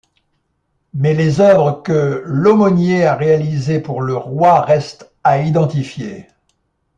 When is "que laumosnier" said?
1.83-3.05